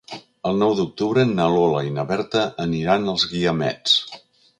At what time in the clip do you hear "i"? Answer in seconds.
1.89-1.93